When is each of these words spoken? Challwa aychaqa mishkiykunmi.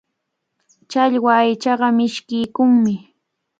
Challwa 0.91 1.31
aychaqa 1.41 1.87
mishkiykunmi. 1.97 2.93